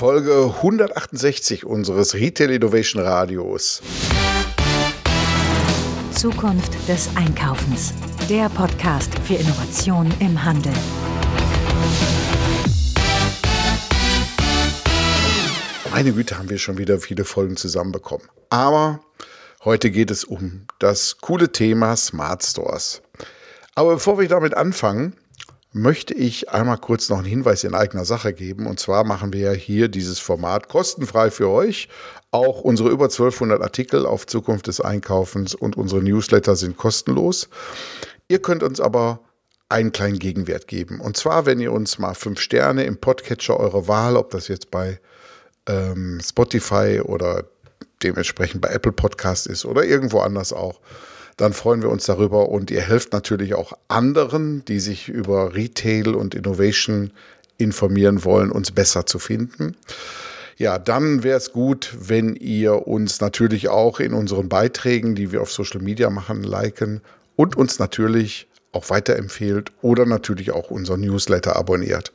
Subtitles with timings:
[0.00, 3.82] Folge 168 unseres Retail Innovation Radios.
[6.14, 7.92] Zukunft des Einkaufens.
[8.30, 10.72] Der Podcast für Innovation im Handel.
[15.90, 18.26] Meine Güte, haben wir schon wieder viele Folgen zusammenbekommen.
[18.48, 19.00] Aber
[19.66, 23.02] heute geht es um das coole Thema Smart Stores.
[23.74, 25.19] Aber bevor wir damit anfangen,
[25.72, 28.66] möchte ich einmal kurz noch einen Hinweis in eigener Sache geben.
[28.66, 31.88] Und zwar machen wir hier dieses Format kostenfrei für euch.
[32.32, 37.48] Auch unsere über 1200 Artikel auf Zukunft des Einkaufens und unsere Newsletter sind kostenlos.
[38.28, 39.20] Ihr könnt uns aber
[39.68, 41.00] einen kleinen Gegenwert geben.
[41.00, 44.72] Und zwar, wenn ihr uns mal fünf Sterne im Podcatcher eurer Wahl, ob das jetzt
[44.72, 45.00] bei
[45.66, 47.44] ähm, Spotify oder
[48.02, 50.80] dementsprechend bei Apple Podcast ist oder irgendwo anders auch,
[51.40, 56.14] dann freuen wir uns darüber und ihr helft natürlich auch anderen, die sich über Retail
[56.14, 57.12] und Innovation
[57.56, 59.76] informieren wollen, uns besser zu finden.
[60.58, 65.40] Ja, dann wäre es gut, wenn ihr uns natürlich auch in unseren Beiträgen, die wir
[65.40, 67.00] auf Social Media machen, liken
[67.36, 72.12] und uns natürlich auch weiterempfehlt oder natürlich auch unser Newsletter abonniert.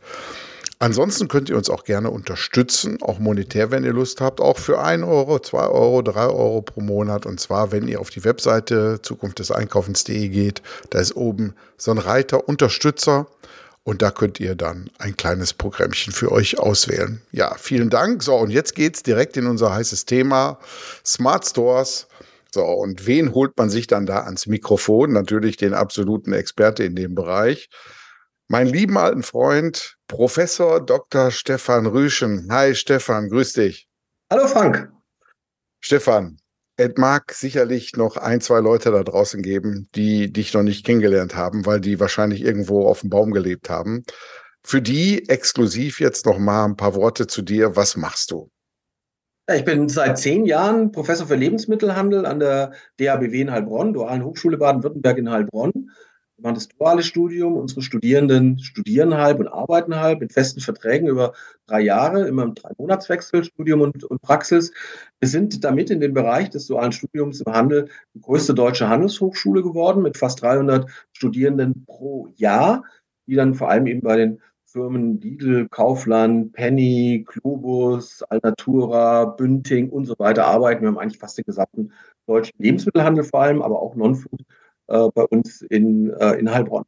[0.85, 4.79] Ansonsten könnt ihr uns auch gerne unterstützen, auch monetär, wenn ihr Lust habt, auch für
[4.79, 7.25] 1 Euro, 2 Euro, 3 Euro pro Monat.
[7.25, 10.61] Und zwar, wenn ihr auf die Webseite zukunftdeseinkaufens.de geht,
[10.91, 13.25] da ist oben so ein Reiter Unterstützer
[13.81, 17.23] und da könnt ihr dann ein kleines Programmchen für euch auswählen.
[17.31, 18.21] Ja, vielen Dank.
[18.21, 20.59] So, und jetzt geht's direkt in unser heißes Thema
[21.03, 22.05] Smart Stores.
[22.53, 25.13] So, und wen holt man sich dann da ans Mikrofon?
[25.13, 27.71] Natürlich den absoluten Experte in dem Bereich.
[28.47, 31.31] Mein lieben alten Freund, Professor Dr.
[31.31, 32.47] Stefan Rüschen.
[32.51, 33.87] Hi Stefan, grüß dich.
[34.31, 34.91] Hallo Frank.
[35.79, 36.37] Stefan,
[36.77, 41.35] es mag sicherlich noch ein, zwei Leute da draußen geben, die dich noch nicht kennengelernt
[41.35, 44.03] haben, weil die wahrscheinlich irgendwo auf dem Baum gelebt haben.
[44.63, 47.75] Für die exklusiv jetzt noch mal ein paar Worte zu dir.
[47.75, 48.51] Was machst du?
[49.51, 54.57] Ich bin seit zehn Jahren Professor für Lebensmittelhandel an der DABW in Heilbronn, Dualen Hochschule
[54.57, 55.89] Baden-Württemberg in Heilbronn.
[56.37, 57.55] Wir machen das duale Studium.
[57.55, 61.33] Unsere Studierenden studieren halb und arbeiten halb mit festen Verträgen über
[61.65, 64.73] drei Jahre, immer im Drei-Monatswechsel, Studium und, und Praxis.
[65.21, 69.63] Wir sind damit in dem Bereich des dualen Studiums im Handel die größte deutsche Handelshochschule
[69.63, 72.83] geworden mit fast 300 Studierenden pro Jahr,
[73.27, 80.03] die dann vor allem eben bei den Firmen Lidl, Kaufland, Penny, Globus, Alnatura, Bünding und
[80.03, 80.81] so weiter arbeiten.
[80.81, 81.93] Wir haben eigentlich fast den gesamten
[82.27, 84.41] deutschen Lebensmittelhandel vor allem, aber auch Non-Food
[84.87, 86.85] äh, bei uns in, äh, in Heilbronn.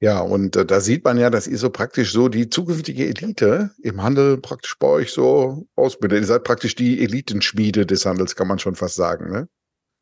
[0.00, 3.70] Ja, und äh, da sieht man ja, dass ihr so praktisch so die zukünftige Elite
[3.82, 6.20] im Handel praktisch bei euch so ausbildet.
[6.20, 9.48] Ihr seid praktisch die Elitenschmiede des Handels, kann man schon fast sagen, ne?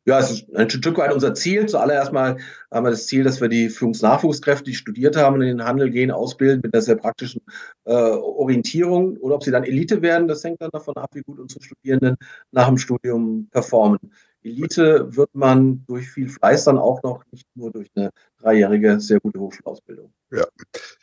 [0.05, 1.67] Ja, es ist ein Stück weit unser Ziel.
[1.67, 2.37] Zuallererst mal
[2.71, 5.91] haben wir das Ziel, dass wir die Führungsnachwuchskräfte, die studiert haben und in den Handel
[5.91, 7.43] gehen, ausbilden mit einer sehr praktischen
[7.85, 9.17] äh, Orientierung.
[9.17, 12.15] Oder ob sie dann Elite werden, das hängt dann davon ab, wie gut unsere Studierenden
[12.51, 13.99] nach dem Studium performen.
[14.43, 19.19] Elite wird man durch viel Fleiß dann auch noch, nicht nur durch eine dreijährige, sehr
[19.19, 20.11] gute Hochschulausbildung.
[20.31, 20.45] Ja,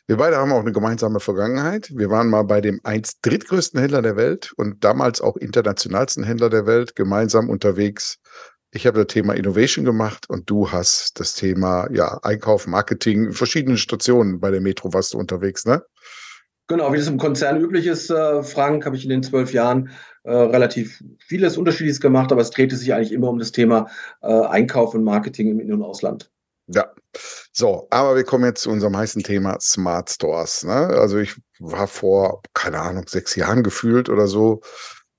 [0.07, 1.91] wir beide haben auch eine gemeinsame Vergangenheit.
[1.95, 6.51] Wir waren mal bei dem einst drittgrößten Händler der Welt und damals auch internationalsten Händler
[6.51, 8.19] der Welt gemeinsam unterwegs.
[8.71, 13.79] Ich habe das Thema Innovation gemacht und du hast das Thema ja, Einkauf, Marketing, verschiedene
[13.79, 15.83] Stationen bei der Metro warst du unterwegs, ne?
[16.69, 19.91] Genau, wie das im Konzern üblich ist, äh, Frank, habe ich in den zwölf Jahren
[20.25, 23.89] äh, relativ vieles Unterschiedliches gemacht, aber es drehte sich eigentlich immer um das Thema
[24.21, 26.31] äh, Einkauf und Marketing im In- und Ausland.
[26.67, 26.93] Ja,
[27.53, 30.65] so, aber wir kommen jetzt zu unserem heißen Thema Smart Stores.
[30.65, 30.75] Ne?
[30.75, 34.61] Also ich war vor, keine Ahnung, sechs Jahren gefühlt oder so,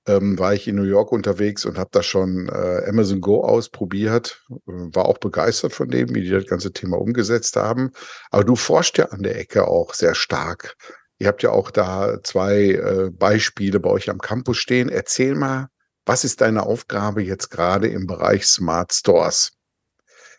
[0.05, 4.43] ähm, war ich in New York unterwegs und habe da schon äh, Amazon Go ausprobiert,
[4.65, 7.91] war auch begeistert von dem, wie die das ganze Thema umgesetzt haben.
[8.29, 10.75] Aber du forschst ja an der Ecke auch sehr stark.
[11.19, 14.87] Ihr habt ja auch da zwei äh, Beispiele bei euch am Campus stehen.
[14.87, 15.67] Erzähl mal,
[16.05, 19.51] was ist deine Aufgabe jetzt gerade im Bereich Smart Stores?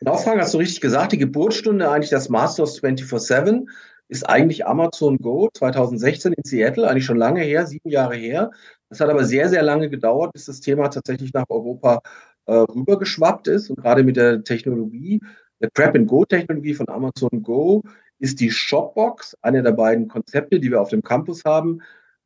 [0.00, 1.12] Nachfrage hast du richtig gesagt.
[1.12, 3.66] Die Geburtsstunde eigentlich der Smart Stores 24-7
[4.08, 8.50] ist eigentlich Amazon Go 2016 in Seattle, eigentlich schon lange her, sieben Jahre her.
[8.88, 12.00] Es hat aber sehr, sehr lange gedauert, bis das Thema tatsächlich nach Europa
[12.46, 13.68] äh, rübergeschwappt ist.
[13.68, 15.20] Und gerade mit der Technologie,
[15.60, 17.82] der Grab-and-Go-Technologie von Amazon Go
[18.20, 21.80] ist die Shopbox, eine der beiden Konzepte, die wir auf dem Campus haben.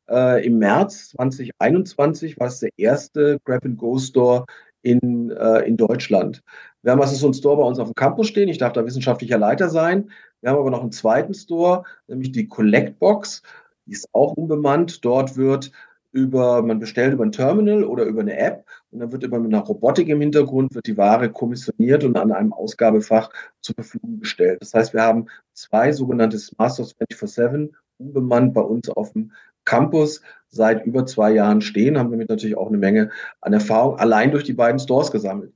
[0.09, 4.45] Äh, Im März 2021 war es der erste Grab-and-Go-Store
[4.83, 6.43] in, äh, in Deutschland.
[6.83, 8.49] Wir haben also so einen Store bei uns auf dem Campus stehen.
[8.49, 10.11] Ich darf da wissenschaftlicher Leiter sein.
[10.41, 13.41] Wir haben aber noch einen zweiten Store, nämlich die Collect Box.
[13.87, 15.03] Die ist auch unbemannt.
[15.03, 15.71] Dort wird
[16.15, 19.53] über, man bestellt über ein Terminal oder über eine App und dann wird immer mit
[19.53, 23.29] einer Robotik im Hintergrund wird die Ware kommissioniert und an einem Ausgabefach
[23.59, 24.59] zur Verfügung gestellt.
[24.61, 29.33] Das heißt, wir haben zwei sogenannte Smart Stores 24-7 unbemannt bei uns auf dem
[29.65, 33.09] Campus seit über zwei Jahren stehen, haben damit natürlich auch eine Menge
[33.41, 35.53] an Erfahrung allein durch die beiden Stores gesammelt.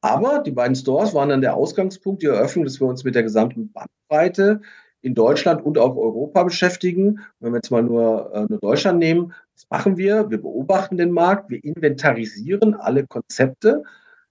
[0.00, 3.22] Aber die beiden Stores waren dann der Ausgangspunkt, die Eröffnung, dass wir uns mit der
[3.22, 4.60] gesamten Bandbreite
[5.04, 7.20] in Deutschland und auch Europa beschäftigen.
[7.38, 10.30] Wenn wir jetzt mal nur, äh, nur Deutschland nehmen, was machen wir?
[10.30, 13.82] Wir beobachten den Markt, wir inventarisieren alle Konzepte.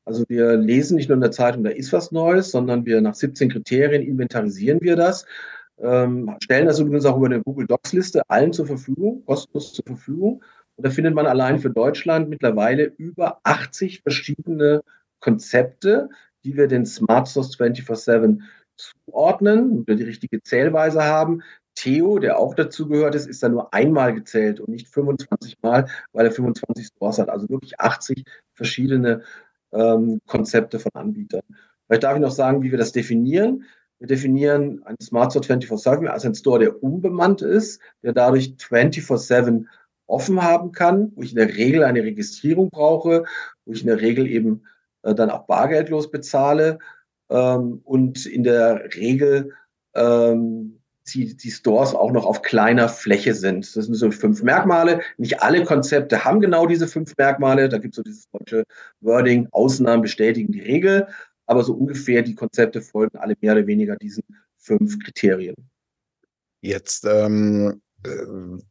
[0.03, 3.13] Also wir lesen nicht nur in der Zeitung, da ist was Neues, sondern wir nach
[3.13, 5.25] 17 Kriterien inventarisieren wir das.
[5.77, 9.85] Ähm, stellen das übrigens auch über eine Google Docs Liste allen zur Verfügung, kostenlos zur
[9.85, 10.43] Verfügung.
[10.75, 14.81] Und da findet man allein für Deutschland mittlerweile über 80 verschiedene
[15.19, 16.09] Konzepte,
[16.43, 18.41] die wir den Smart Source 24-7
[18.77, 21.43] zuordnen wir die richtige Zählweise haben.
[21.75, 25.87] Theo, der auch dazu gehört ist, ist da nur einmal gezählt und nicht 25 Mal,
[26.11, 27.29] weil er 25 Stores hat.
[27.29, 28.23] Also wirklich 80
[28.53, 29.23] verschiedene
[29.71, 31.41] ähm, Konzepte von Anbietern.
[31.87, 33.65] Vielleicht darf ich noch sagen, wie wir das definieren.
[33.99, 39.65] Wir definieren einen Smart Store 24-7 als ein Store, der unbemannt ist, der dadurch 24-7
[40.07, 43.25] offen haben kann, wo ich in der Regel eine Registrierung brauche,
[43.65, 44.63] wo ich in der Regel eben
[45.03, 46.79] äh, dann auch bargeldlos bezahle
[47.29, 49.53] ähm, und in der Regel
[49.95, 53.75] ähm, die, die Stores auch noch auf kleiner Fläche sind.
[53.75, 55.01] Das sind so fünf Merkmale.
[55.17, 57.69] Nicht alle Konzepte haben genau diese fünf Merkmale.
[57.69, 58.63] Da gibt es so dieses deutsche
[59.01, 61.07] Wording, Ausnahmen bestätigen die Regel.
[61.45, 64.23] Aber so ungefähr die Konzepte folgen alle mehr oder weniger diesen
[64.57, 65.55] fünf Kriterien.
[66.61, 68.09] Jetzt ähm, äh,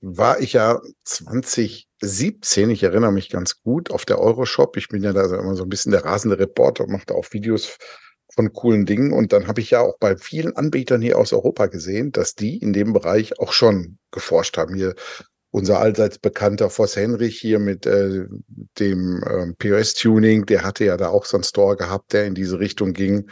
[0.00, 4.78] war ich ja 2017, ich erinnere mich ganz gut, auf der Euroshop.
[4.78, 7.76] Ich bin ja da immer so ein bisschen der rasende Reporter, machte auch Videos
[8.34, 9.12] von coolen Dingen.
[9.12, 12.58] Und dann habe ich ja auch bei vielen Anbietern hier aus Europa gesehen, dass die
[12.58, 14.74] in dem Bereich auch schon geforscht haben.
[14.74, 14.94] Hier
[15.50, 18.24] unser allseits bekannter Voss Henrich hier mit äh,
[18.78, 22.58] dem äh, POS-Tuning, der hatte ja da auch so einen Store gehabt, der in diese
[22.58, 23.28] Richtung ging.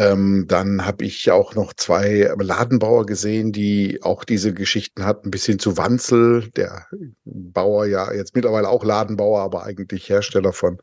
[0.00, 5.44] Ähm, dann habe ich auch noch zwei Ladenbauer gesehen, die auch diese Geschichten hatten, bis
[5.44, 6.86] hin zu Wanzel, der
[7.24, 10.78] Bauer ja jetzt mittlerweile auch Ladenbauer, aber eigentlich Hersteller von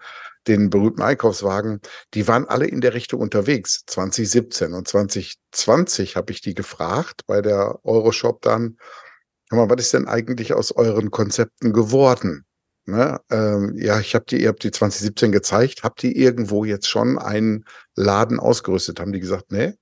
[0.48, 1.82] den berühmten Einkaufswagen.
[2.14, 7.42] Die waren alle in der Richtung unterwegs, 2017 und 2020 habe ich die gefragt bei
[7.42, 8.78] der Euroshop dann.
[9.50, 12.46] Was ist denn eigentlich aus euren Konzepten geworden?
[12.88, 13.20] Ne?
[13.30, 17.20] Ähm, ja, ich habe die, ihr habt die 2017 gezeigt, habt ihr irgendwo jetzt schon
[17.20, 19.02] einen Laden ausgerüstet?
[19.02, 19.74] Haben die gesagt, nee,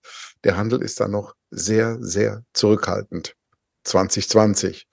[0.43, 3.35] der Handel ist da noch sehr, sehr zurückhaltend.
[3.83, 4.87] 2020.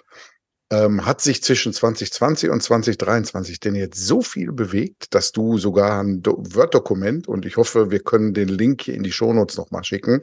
[0.70, 6.03] Ähm, hat sich zwischen 2020 und 2023 denn jetzt so viel bewegt, dass du sogar
[6.03, 10.20] ein Word-Dokument und ich hoffe, wir können den Link hier in die Shownotes nochmal schicken,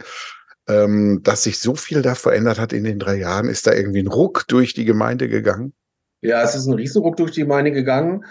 [0.67, 3.49] ähm, dass sich so viel da verändert hat in den drei Jahren?
[3.49, 5.73] Ist da irgendwie ein Ruck durch die Gemeinde gegangen?
[6.21, 8.25] Ja, es ist ein Riesenruck durch die Gemeinde gegangen.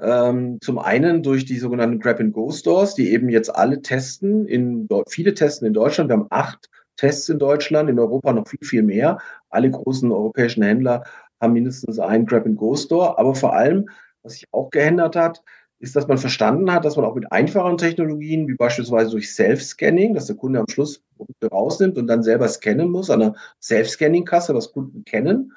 [0.00, 5.66] Ähm, zum einen durch die sogenannten Grab-and-Go-Stores, die eben jetzt alle testen, in, viele testen
[5.66, 6.08] in Deutschland.
[6.08, 9.18] Wir haben acht Tests in Deutschland, in Europa noch viel, viel mehr.
[9.50, 11.04] Alle großen europäischen Händler
[11.40, 13.18] haben mindestens einen Grab-and-Go-Store.
[13.18, 13.88] Aber vor allem,
[14.22, 15.42] was sich auch geändert hat,
[15.80, 20.14] ist, dass man verstanden hat, dass man auch mit einfachen Technologien, wie beispielsweise durch Self-Scanning,
[20.14, 24.54] dass der Kunde am Schluss Produkte rausnimmt und dann selber scannen muss, an einer Self-Scanning-Kasse,
[24.54, 25.52] was Kunden kennen,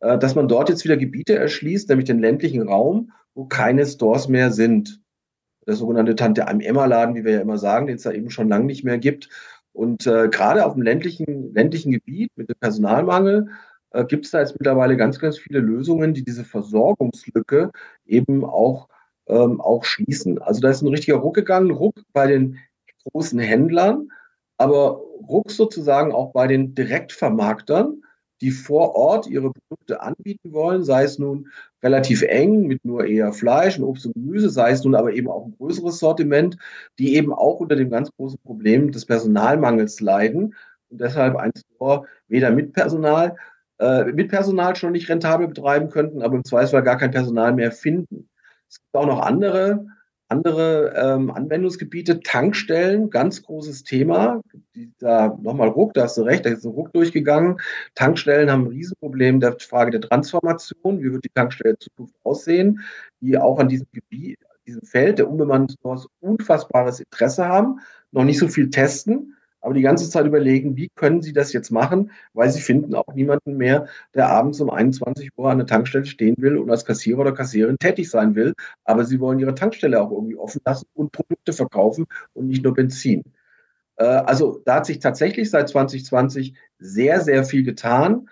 [0.00, 4.52] dass man dort jetzt wieder Gebiete erschließt, nämlich den ländlichen Raum, wo keine Stores mehr
[4.52, 5.00] sind.
[5.66, 8.64] Der sogenannte Tante Emma-Laden, wie wir ja immer sagen, den es da eben schon lange
[8.64, 9.28] nicht mehr gibt.
[9.72, 13.48] Und äh, gerade auf dem ländlichen, ländlichen Gebiet mit dem Personalmangel
[13.90, 17.70] äh, gibt es da jetzt mittlerweile ganz, ganz viele Lösungen, die diese Versorgungslücke
[18.06, 18.88] eben auch,
[19.28, 20.40] ähm, auch schließen.
[20.40, 22.58] Also da ist ein richtiger Ruck gegangen, Ruck bei den
[23.12, 24.10] großen Händlern,
[24.56, 28.02] aber Ruck sozusagen auch bei den Direktvermarktern,
[28.40, 31.48] die vor Ort ihre Produkte anbieten wollen, sei es nun
[31.82, 35.28] relativ eng mit nur eher Fleisch und Obst und Gemüse, sei es nun aber eben
[35.28, 36.56] auch ein größeres Sortiment,
[36.98, 40.54] die eben auch unter dem ganz großen Problem des Personalmangels leiden
[40.90, 43.36] und deshalb ein Store weder mit Personal,
[43.78, 47.72] äh, mit Personal schon nicht rentabel betreiben könnten, aber im Zweifelsfall gar kein Personal mehr
[47.72, 48.28] finden.
[48.68, 49.86] Es gibt auch noch andere
[50.28, 54.42] andere ähm, Anwendungsgebiete, Tankstellen, ganz großes Thema.
[54.98, 57.58] Da nochmal Ruck, da hast du recht, da ist ein Ruck durchgegangen.
[57.94, 61.00] Tankstellen haben ein Riesenproblem der Frage der Transformation.
[61.00, 62.80] Wie wird die Tankstelle in Zukunft aussehen?
[63.20, 67.80] Die auch an diesem Gebiet, diesem Feld der unbemannten Stores unfassbares Interesse haben,
[68.12, 71.70] noch nicht so viel testen, aber die ganze Zeit überlegen, wie können sie das jetzt
[71.70, 76.06] machen, weil sie finden auch niemanden mehr, der abends um 21 Uhr an der Tankstelle
[76.06, 78.54] stehen will und als Kassierer oder Kassiererin tätig sein will.
[78.84, 82.74] Aber sie wollen ihre Tankstelle auch irgendwie offen lassen und Produkte verkaufen und nicht nur
[82.74, 83.24] Benzin.
[83.96, 88.28] Äh, also da hat sich tatsächlich seit 2020 sehr, sehr viel getan.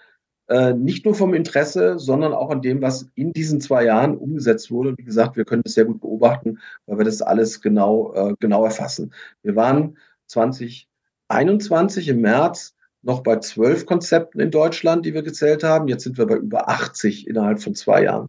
[0.48, 4.70] Äh, nicht nur vom Interesse, sondern auch an dem, was in diesen zwei Jahren umgesetzt
[4.70, 4.90] wurde.
[4.90, 8.34] Und wie gesagt, wir können das sehr gut beobachten, weil wir das alles genau, äh,
[8.38, 9.12] genau erfassen.
[9.42, 10.88] Wir waren 20
[11.28, 15.88] 21 im März noch bei zwölf Konzepten in Deutschland, die wir gezählt haben.
[15.88, 18.28] Jetzt sind wir bei über 80 innerhalb von zwei Jahren.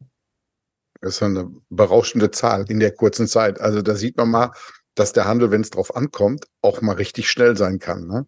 [1.01, 3.59] Das ist eine berauschende Zahl in der kurzen Zeit.
[3.59, 4.51] Also da sieht man mal,
[4.95, 8.07] dass der Handel, wenn es drauf ankommt, auch mal richtig schnell sein kann.
[8.07, 8.27] Ne?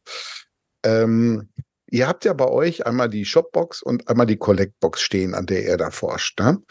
[0.84, 1.50] Ähm,
[1.90, 5.66] ihr habt ja bei euch einmal die Shopbox und einmal die Collectbox stehen, an der
[5.66, 6.40] ihr da forscht.
[6.40, 6.62] Ne?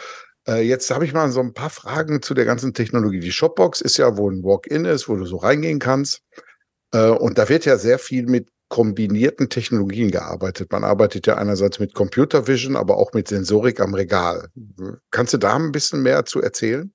[0.49, 3.21] Äh, jetzt habe ich mal so ein paar Fragen zu der ganzen Technologie.
[3.21, 6.23] Die Shopbox ist ja, wo ein Walk-in ist, wo du so reingehen kannst.
[6.93, 10.71] Äh, und da wird ja sehr viel mit kombinierten Technologien gearbeitet.
[10.71, 14.49] Man arbeitet ja einerseits mit Computer Vision, aber auch mit Sensorik am Regal.
[15.11, 16.93] Kannst du da ein bisschen mehr zu erzählen?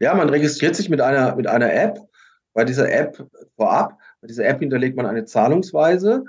[0.00, 1.98] Ja, man registriert sich mit einer, mit einer App.
[2.54, 3.26] Bei dieser App
[3.56, 6.24] vorab, bei dieser App hinterlegt man eine Zahlungsweise.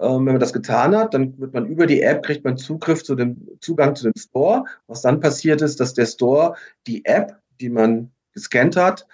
[0.00, 3.02] Ähm, wenn man das getan hat, dann wird man über die App, kriegt man Zugriff
[3.04, 4.64] zu dem Zugang zu dem Store.
[4.86, 6.54] Was dann passiert ist, dass der Store
[6.86, 9.06] die App, die man gescannt hat,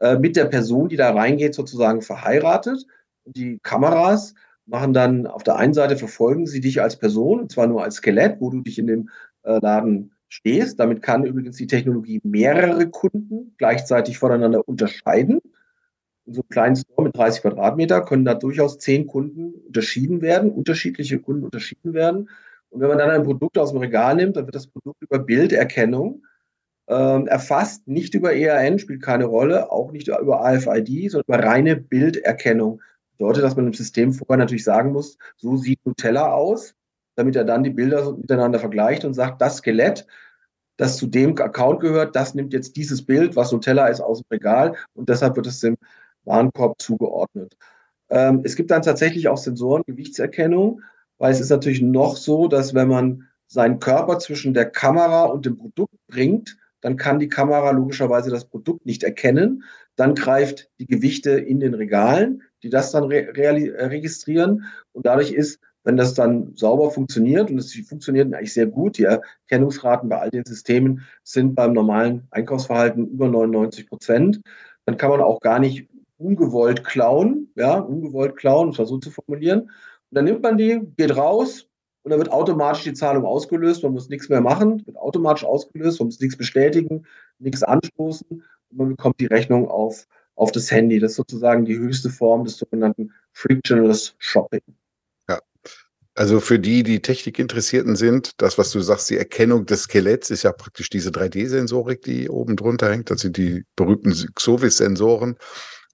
[0.00, 2.86] äh, mit der Person, die da reingeht, sozusagen verheiratet.
[3.24, 4.34] Die Kameras
[4.66, 7.96] machen dann auf der einen Seite verfolgen sie dich als Person, und zwar nur als
[7.96, 9.10] Skelett, wo du dich in dem
[9.42, 10.80] äh, Laden stehst.
[10.80, 15.40] Damit kann übrigens die Technologie mehrere Kunden gleichzeitig voneinander unterscheiden.
[16.26, 20.50] In so einem kleinen Store mit 30 Quadratmeter können da durchaus zehn Kunden unterschieden werden,
[20.50, 22.30] unterschiedliche Kunden unterschieden werden.
[22.70, 25.18] Und wenn man dann ein Produkt aus dem Regal nimmt, dann wird das Produkt über
[25.18, 26.22] Bilderkennung
[26.88, 31.76] ähm, erfasst, nicht über ERN, spielt keine Rolle, auch nicht über AFID, sondern über reine
[31.76, 32.80] Bilderkennung
[33.16, 36.74] bedeutet, dass man im System vorher natürlich sagen muss, so sieht Nutella aus,
[37.14, 40.06] damit er dann die Bilder miteinander vergleicht und sagt, das Skelett,
[40.76, 44.26] das zu dem Account gehört, das nimmt jetzt dieses Bild, was Nutella ist, aus dem
[44.30, 45.76] Regal und deshalb wird es dem
[46.24, 47.56] Warenkorb zugeordnet.
[48.10, 50.82] Ähm, es gibt dann tatsächlich auch Sensoren, Gewichtserkennung,
[51.18, 55.46] weil es ist natürlich noch so, dass wenn man seinen Körper zwischen der Kamera und
[55.46, 59.64] dem Produkt bringt, dann kann die Kamera logischerweise das Produkt nicht erkennen.
[59.96, 64.64] Dann greift die Gewichte in den Regalen die das dann re äh, registrieren.
[64.92, 69.04] Und dadurch ist, wenn das dann sauber funktioniert, und es funktioniert eigentlich sehr gut, die
[69.04, 74.40] Erkennungsraten bei all den Systemen sind beim normalen Einkaufsverhalten über 99 Prozent,
[74.86, 79.10] dann kann man auch gar nicht ungewollt klauen, ja, ungewollt klauen, um es so zu
[79.10, 79.60] formulieren.
[79.60, 79.70] Und
[80.10, 81.68] dann nimmt man die, geht raus
[82.04, 83.82] und dann wird automatisch die Zahlung ausgelöst.
[83.82, 87.06] Man muss nichts mehr machen, wird automatisch ausgelöst, man muss nichts bestätigen,
[87.38, 90.06] nichts anstoßen und man bekommt die Rechnung auf
[90.36, 90.98] auf das Handy.
[90.98, 94.62] Das ist sozusagen die höchste Form des sogenannten Frictionless Shopping.
[95.28, 95.40] Ja.
[96.14, 100.42] Also für die, die Technikinteressierten sind, das, was du sagst, die Erkennung des Skeletts ist
[100.42, 103.10] ja praktisch diese 3D-Sensorik, die oben drunter hängt.
[103.10, 105.36] Das sind die berühmten Xovis-Sensoren.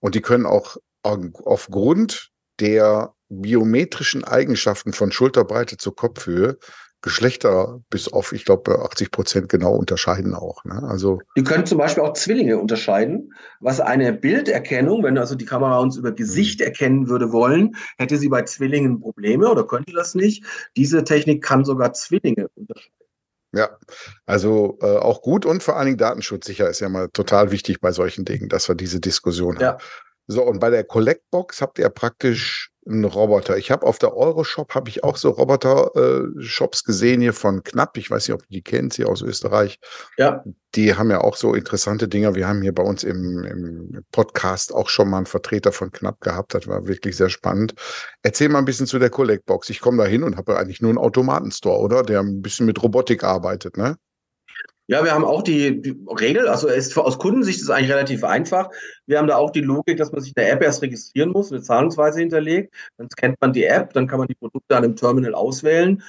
[0.00, 6.58] Und die können auch aufgrund der biometrischen Eigenschaften von Schulterbreite zur Kopfhöhe
[7.02, 10.64] Geschlechter bis auf, ich glaube, 80 Prozent genau unterscheiden auch.
[10.64, 10.82] Ne?
[10.86, 15.78] Also die können zum Beispiel auch Zwillinge unterscheiden, was eine Bilderkennung, wenn also die Kamera
[15.78, 16.66] uns über Gesicht mhm.
[16.66, 20.44] erkennen würde wollen, hätte sie bei Zwillingen Probleme oder könnte das nicht.
[20.76, 22.94] Diese Technik kann sogar Zwillinge unterscheiden.
[23.52, 23.78] Ja,
[24.26, 27.90] also äh, auch gut und vor allen Dingen datenschutzsicher ist ja mal total wichtig bei
[27.92, 29.72] solchen Dingen, dass wir diese Diskussion ja.
[29.72, 29.78] haben.
[30.28, 33.56] So, und bei der Collectbox habt ihr praktisch einen Roboter.
[33.56, 37.96] Ich habe auf der Euroshop habe ich auch so Roboter-Shops äh, gesehen hier von Knapp.
[37.96, 39.78] Ich weiß nicht, ob du die kennt, hier aus Österreich.
[40.16, 40.44] Ja.
[40.74, 42.34] Die haben ja auch so interessante Dinge.
[42.34, 46.20] Wir haben hier bei uns im, im Podcast auch schon mal einen Vertreter von Knapp
[46.20, 46.54] gehabt.
[46.54, 47.74] Das war wirklich sehr spannend.
[48.22, 49.70] Erzähl mal ein bisschen zu der Collectbox.
[49.70, 52.02] Ich komme da hin und habe eigentlich nur einen Automatenstore, oder?
[52.02, 53.96] Der ein bisschen mit Robotik arbeitet, ne?
[54.90, 58.24] Ja, wir haben auch die, die Regel, also ist, aus Kundensicht ist es eigentlich relativ
[58.24, 58.70] einfach.
[59.06, 61.52] Wir haben da auch die Logik, dass man sich in der App erst registrieren muss,
[61.52, 62.74] eine Zahlungsweise hinterlegt.
[62.96, 66.02] Dann scannt man die App, dann kann man die Produkte an dem Terminal auswählen,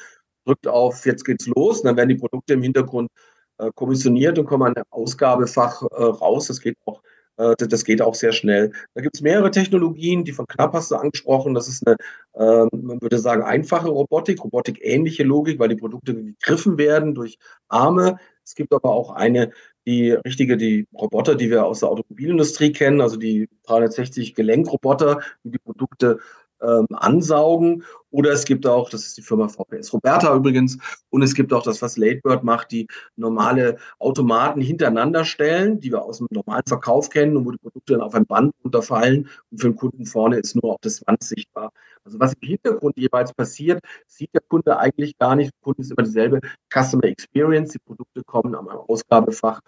[0.45, 3.11] drückt auf, jetzt geht's los, und dann werden die Produkte im Hintergrund
[3.59, 6.47] äh, kommissioniert und kommen an ein Ausgabefach äh, raus.
[6.47, 7.03] Das geht auch
[7.37, 8.71] äh, das geht auch sehr schnell.
[8.93, 11.53] Da gibt es mehrere Technologien, die von Knapp hast du angesprochen.
[11.53, 11.97] Das ist eine,
[12.35, 18.17] ähm, man würde sagen, einfache Robotik, robotik-ähnliche Logik, weil die Produkte gegriffen werden durch Arme.
[18.43, 19.51] Es gibt aber auch eine,
[19.85, 25.51] die richtige, die Roboter, die wir aus der Automobilindustrie kennen, also die 360 Gelenkroboter, die
[25.51, 26.19] die Produkte
[26.61, 27.83] ähm, ansaugen.
[28.09, 30.77] Oder es gibt auch, das ist die Firma VPS Roberta übrigens,
[31.09, 36.03] und es gibt auch das, was Latebird macht, die normale Automaten hintereinander stellen, die wir
[36.03, 39.61] aus dem normalen Verkauf kennen und wo die Produkte dann auf ein Band unterfallen und
[39.61, 41.71] für den Kunden vorne ist nur auf das Band sichtbar.
[42.03, 45.51] Also was im Hintergrund jeweils passiert, sieht der Kunde eigentlich gar nicht.
[45.53, 46.41] Der Kunde ist immer dieselbe
[46.73, 47.73] Customer Experience.
[47.73, 49.61] Die Produkte kommen am Ausgabefach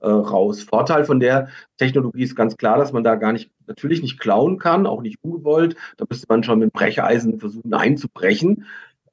[0.00, 0.62] äh, raus.
[0.62, 4.58] Vorteil von der Technologie ist ganz klar, dass man da gar nicht, natürlich nicht klauen
[4.58, 5.76] kann, auch nicht ungewollt.
[5.96, 8.64] Da müsste man schon mit Brecheisen versuchen einzubrechen.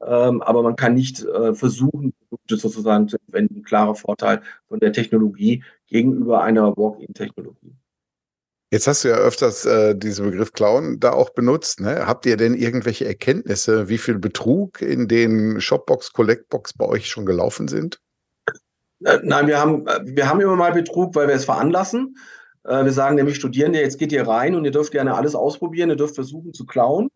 [0.06, 3.64] Ähm, aber man kann nicht äh, versuchen, Produkte sozusagen zu verwenden.
[3.64, 7.74] Klarer Vorteil von der Technologie gegenüber einer Walk-in-Technologie.
[8.70, 11.80] Jetzt hast du ja öfters äh, diesen Begriff Clown da auch benutzt.
[11.80, 12.06] Ne?
[12.06, 17.26] Habt ihr denn irgendwelche Erkenntnisse, wie viel Betrug in den Shopbox, Collectbox bei euch schon
[17.26, 18.02] gelaufen sind?
[19.04, 22.18] Äh, nein, wir haben, äh, wir haben immer mal Betrug, weil wir es veranlassen.
[22.64, 25.90] Äh, wir sagen nämlich Studierende, jetzt geht ihr rein und ihr dürft gerne alles ausprobieren,
[25.90, 27.10] ihr dürft versuchen zu klauen,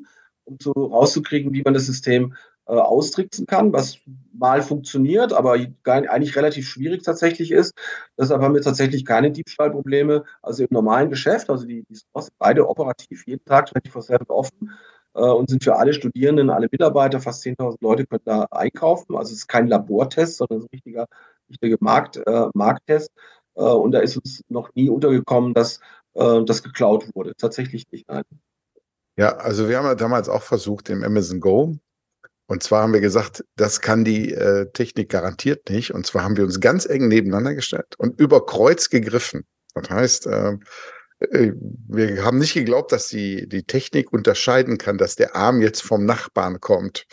[0.45, 2.35] um so rauszukriegen, wie man das System
[2.65, 3.97] austricksen kann, was
[4.31, 7.73] mal funktioniert, aber eigentlich relativ schwierig tatsächlich ist.
[8.17, 10.23] Deshalb haben wir tatsächlich keine Diebstahlprobleme.
[10.41, 14.71] Also im normalen Geschäft, also die, die Stores sind beide operativ jeden Tag 24-7 offen
[15.15, 19.17] äh, und sind für alle Studierenden, alle Mitarbeiter, fast 10.000 Leute können da einkaufen.
[19.17, 21.07] Also es ist kein Labortest, sondern ein richtiger,
[21.51, 23.11] richtiger Markt, äh, Markttest.
[23.55, 25.79] Äh, und da ist uns noch nie untergekommen, dass
[26.13, 27.33] äh, das geklaut wurde.
[27.37, 28.23] Tatsächlich nicht, nein.
[29.17, 31.75] Ja, also wir haben ja damals auch versucht, im Amazon Go
[32.51, 35.93] und zwar haben wir gesagt, das kann die äh, Technik garantiert nicht.
[35.93, 39.45] Und zwar haben wir uns ganz eng nebeneinander gestellt und über Kreuz gegriffen.
[39.73, 40.57] Das heißt, äh,
[41.31, 41.53] äh,
[41.87, 46.03] wir haben nicht geglaubt, dass die, die Technik unterscheiden kann, dass der Arm jetzt vom
[46.03, 47.05] Nachbarn kommt,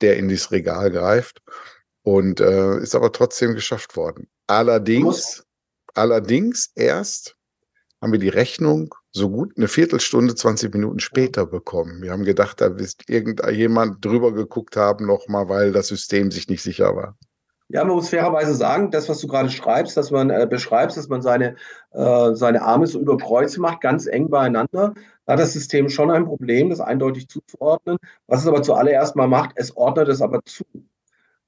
[0.00, 1.42] der in dieses Regal greift.
[2.06, 4.28] Und äh, ist aber trotzdem geschafft worden.
[4.46, 5.44] Allerdings,
[5.94, 7.36] allerdings erst
[8.00, 12.00] haben wir die Rechnung so gut eine Viertelstunde, 20 Minuten später bekommen.
[12.02, 16.62] Wir haben gedacht, da wird irgendjemand drüber geguckt haben, nochmal, weil das System sich nicht
[16.62, 17.16] sicher war.
[17.70, 21.08] Ja, man muss fairerweise sagen, das, was du gerade schreibst, dass man äh, beschreibst, dass
[21.08, 21.56] man seine,
[21.90, 24.94] äh, seine Arme so über Kreuz macht, ganz eng beieinander,
[25.24, 27.98] da hat das System schon ein Problem, das eindeutig zuzuordnen.
[28.28, 30.64] Was es aber zuallererst mal macht, es ordnet es aber zu.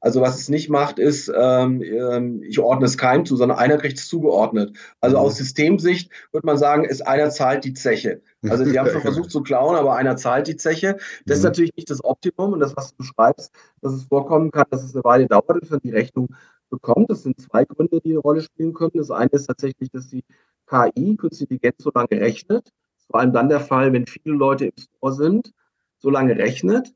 [0.00, 3.78] Also was es nicht macht, ist, ähm, ähm, ich ordne es keinem zu, sondern einer
[3.78, 4.76] kriegt es zugeordnet.
[5.00, 5.22] Also mhm.
[5.22, 8.22] aus Systemsicht würde man sagen, ist einer zahlt die Zeche.
[8.48, 10.98] Also die haben schon versucht zu klauen, aber einer zahlt die Zeche.
[11.26, 11.32] Das mhm.
[11.32, 14.84] ist natürlich nicht das Optimum und das, was du schreibst, dass es vorkommen kann, dass
[14.84, 16.28] es eine Weile dauert, bis man die Rechnung
[16.70, 17.10] bekommt.
[17.10, 18.92] Das sind zwei Gründe, die eine Rolle spielen können.
[18.94, 20.22] Das eine ist tatsächlich, dass die
[20.68, 22.70] KI, künstliche Intelligenz, so lange rechnet.
[23.10, 25.52] Vor allem dann der Fall, wenn viele Leute im Store sind,
[25.98, 26.92] so lange rechnet.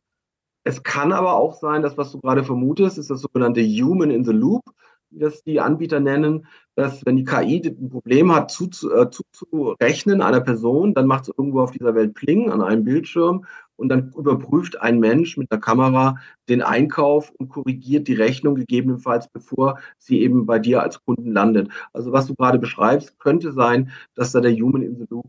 [0.64, 4.24] Es kann aber auch sein, dass was du gerade vermutest, ist das sogenannte Human in
[4.24, 4.62] the Loop,
[5.10, 10.26] wie das die Anbieter nennen, dass wenn die KI ein Problem hat, zuzurechnen zu, äh,
[10.26, 13.44] einer Person, dann macht es irgendwo auf dieser Welt Pling an einem Bildschirm
[13.76, 16.16] und dann überprüft ein Mensch mit der Kamera
[16.48, 21.68] den Einkauf und korrigiert die Rechnung gegebenenfalls, bevor sie eben bei dir als Kunden landet.
[21.92, 25.26] Also was du gerade beschreibst, könnte sein, dass da der Human in the Loop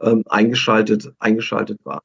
[0.00, 2.02] ähm, eingeschaltet, eingeschaltet war.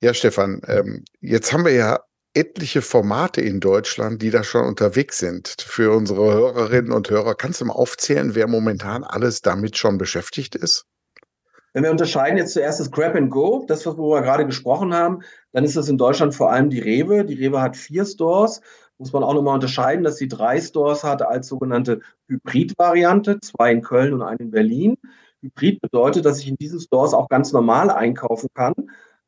[0.00, 1.98] Ja, Stefan, ähm, jetzt haben wir ja
[2.32, 5.56] etliche Formate in Deutschland, die da schon unterwegs sind.
[5.58, 10.54] Für unsere Hörerinnen und Hörer, kannst du mal aufzählen, wer momentan alles damit schon beschäftigt
[10.54, 10.84] ist?
[11.72, 15.22] Wenn wir unterscheiden jetzt zuerst das Grab and Go, das, worüber wir gerade gesprochen haben,
[15.52, 17.24] dann ist das in Deutschland vor allem die Rewe.
[17.24, 18.60] Die Rewe hat vier Stores.
[18.98, 23.82] Muss man auch nochmal unterscheiden, dass sie drei Stores hat als sogenannte Hybrid-Variante, zwei in
[23.82, 24.96] Köln und einen in Berlin.
[25.42, 28.74] Hybrid bedeutet, dass ich in diesen Stores auch ganz normal einkaufen kann.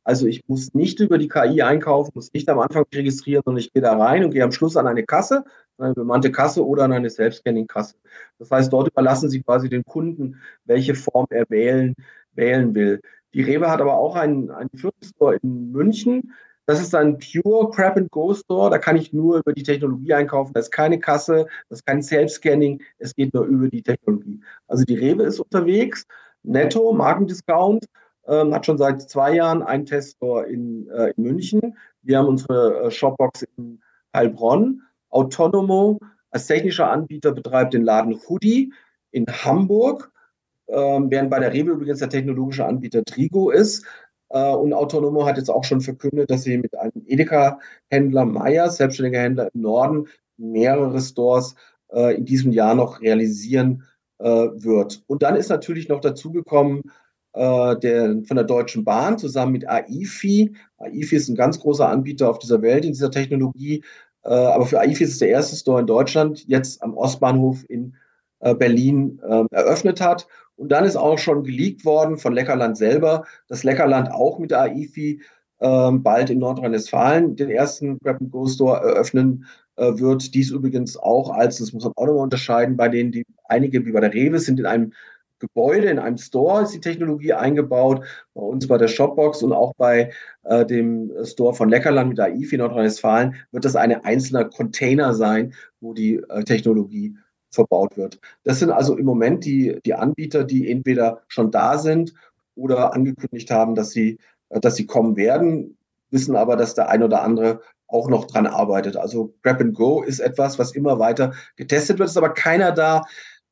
[0.05, 3.73] Also ich muss nicht über die KI einkaufen, muss nicht am Anfang registrieren, sondern ich
[3.73, 5.45] gehe da rein und gehe am Schluss an eine Kasse,
[5.79, 7.97] eine bemannte Kasse oder an eine Selbstscanning-Kasse.
[8.39, 11.95] Das heißt, dort überlassen Sie quasi den Kunden, welche Form er wählen,
[12.33, 13.01] wählen will.
[13.35, 14.71] Die Rewe hat aber auch einen, einen
[15.03, 16.33] Store in München.
[16.67, 18.71] Das ist ein Pure Crap and Go Store.
[18.71, 20.53] Da kann ich nur über die Technologie einkaufen.
[20.55, 22.83] Da ist keine Kasse, das ist kein Selbstscanning.
[22.99, 24.41] Es geht nur über die Technologie.
[24.67, 26.07] Also die Rewe ist unterwegs.
[26.43, 27.87] Netto, Markendiscount
[28.31, 31.77] ähm, hat schon seit zwei Jahren einen Teststore in, äh, in München.
[32.03, 33.83] Wir haben unsere äh, Shopbox in
[34.15, 34.83] Heilbronn.
[35.11, 35.99] Autonomo
[36.31, 38.73] als technischer Anbieter betreibt den Laden Hoodie
[39.11, 40.13] in Hamburg,
[40.69, 43.85] ähm, während bei der Rewe übrigens der technologische Anbieter Trigo ist.
[44.29, 49.23] Äh, und Autonomo hat jetzt auch schon verkündet, dass sie mit einem Edeka-Händler Meier, selbstständiger
[49.23, 51.57] Händler im Norden, mehrere Stores
[51.93, 53.83] äh, in diesem Jahr noch realisieren
[54.19, 55.03] äh, wird.
[55.09, 56.93] Und dann ist natürlich noch dazugekommen,
[57.33, 60.53] äh, der, von der Deutschen Bahn zusammen mit AIFI.
[60.79, 63.85] AIFI ist ein ganz großer Anbieter auf dieser Welt in dieser Technologie.
[64.25, 67.95] Äh, aber für AIFI ist es der erste Store in Deutschland, jetzt am Ostbahnhof in
[68.41, 70.27] äh, Berlin äh, eröffnet hat.
[70.57, 74.63] Und dann ist auch schon geleakt worden von Leckerland selber, dass Leckerland auch mit der
[74.63, 75.23] AIFI
[75.61, 80.35] ähm, bald in Nordrhein-Westfalen den ersten Grab-and-Go-Store eröffnen äh, wird.
[80.35, 83.93] Dies übrigens auch als, das muss man auch nochmal unterscheiden, bei denen die einige, wie
[83.93, 84.93] bei der Rewe, sind in einem
[85.41, 88.05] Gebäude, in einem Store ist die Technologie eingebaut.
[88.35, 90.13] Bei uns bei der Shopbox und auch bei
[90.45, 95.93] äh, dem Store von Leckerland mit AIFI Nordrhein-Westfalen wird das ein einzelner Container sein, wo
[95.93, 97.17] die äh, Technologie
[97.51, 98.21] verbaut wird.
[98.45, 102.15] Das sind also im Moment die, die Anbieter, die entweder schon da sind
[102.55, 104.19] oder angekündigt haben, dass sie,
[104.51, 105.77] äh, dass sie kommen werden,
[106.11, 108.97] wissen aber, dass der ein oder andere auch noch dran arbeitet.
[108.97, 112.09] Also Grab and Go ist etwas, was immer weiter getestet wird.
[112.09, 113.03] Ist aber keiner da,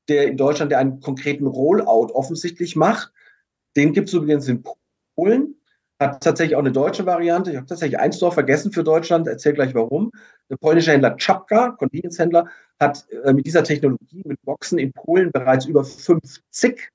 [0.08, 3.12] der in Deutschland, der einen konkreten Rollout offensichtlich macht.
[3.76, 4.64] Den gibt es übrigens in
[5.14, 5.54] Polen.
[6.00, 7.50] Hat tatsächlich auch eine deutsche Variante.
[7.50, 10.12] Ich habe tatsächlich eins Dorf vergessen für Deutschland, erzähle gleich warum.
[10.48, 12.46] Der polnische Händler Czapka, Convenience-Händler,
[12.78, 16.90] hat äh, mit dieser Technologie, mit Boxen in Polen bereits über 50,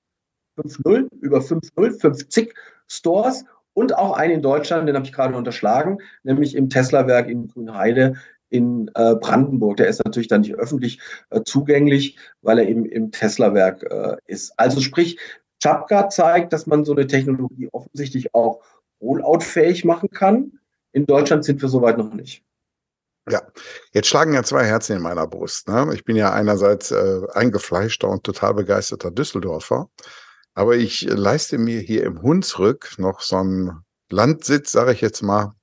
[0.58, 2.54] 5-0, über 5-0, 50
[2.88, 7.47] Stores und auch einen in Deutschland, den habe ich gerade unterschlagen, nämlich im Tesla-Werk in
[7.47, 8.15] Grünheide
[8.54, 9.78] in äh, Brandenburg.
[9.78, 11.00] Der ist natürlich dann nicht öffentlich
[11.32, 14.54] äh, zugänglich, weil er eben im Tesla-Werk äh, ist.
[14.58, 15.18] Also sprich,
[15.62, 18.63] Chapka zeigt, dass man so eine Technologie offensichtlich auch
[19.02, 20.60] rollout-fähig machen kann.
[20.92, 22.44] In Deutschland sind wir soweit noch nicht.
[23.28, 23.42] Ja,
[23.92, 25.68] jetzt schlagen ja zwei Herzen in meiner Brust.
[25.68, 25.89] Ne?
[25.96, 29.89] Ich bin ja einerseits äh, eingefleischter und total begeisterter Düsseldorfer,
[30.54, 35.54] aber ich leiste mir hier im Hunsrück noch so einen Landsitz, sage ich jetzt mal,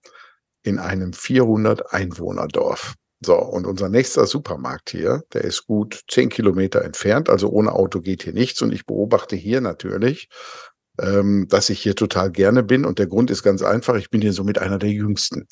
[0.62, 2.94] in einem 400 Einwohnerdorf.
[3.22, 8.00] So, und unser nächster Supermarkt hier, der ist gut zehn Kilometer entfernt, also ohne Auto
[8.00, 8.62] geht hier nichts.
[8.62, 10.28] Und ich beobachte hier natürlich,
[10.98, 12.86] ähm, dass ich hier total gerne bin.
[12.86, 15.46] Und der Grund ist ganz einfach, ich bin hier somit einer der Jüngsten.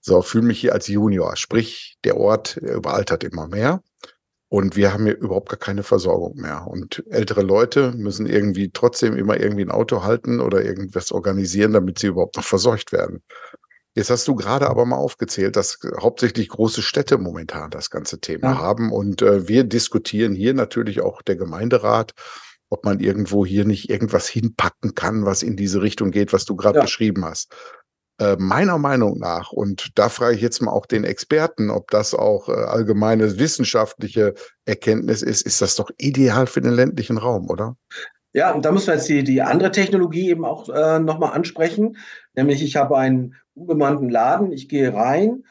[0.00, 1.36] So, fühle mich hier als Junior.
[1.36, 3.82] Sprich, der Ort überaltert immer mehr.
[4.48, 6.66] Und wir haben hier überhaupt gar keine Versorgung mehr.
[6.68, 11.98] Und ältere Leute müssen irgendwie trotzdem immer irgendwie ein Auto halten oder irgendwas organisieren, damit
[11.98, 13.22] sie überhaupt noch versorgt werden.
[13.96, 18.50] Jetzt hast du gerade aber mal aufgezählt, dass hauptsächlich große Städte momentan das ganze Thema
[18.50, 18.58] ja.
[18.58, 18.92] haben.
[18.92, 22.12] Und äh, wir diskutieren hier natürlich auch der Gemeinderat,
[22.68, 26.56] ob man irgendwo hier nicht irgendwas hinpacken kann, was in diese Richtung geht, was du
[26.56, 26.82] gerade ja.
[26.82, 27.54] beschrieben hast.
[28.20, 32.12] Äh, meiner Meinung nach, und da frage ich jetzt mal auch den Experten, ob das
[32.12, 34.34] auch äh, allgemeine wissenschaftliche
[34.66, 37.76] Erkenntnis ist, ist das doch ideal für den ländlichen Raum, oder?
[38.34, 41.96] Ja, und da müssen wir jetzt die, die andere Technologie eben auch äh, nochmal ansprechen.
[42.34, 45.44] Nämlich, ich habe einen unbemannten Laden, ich gehe rein.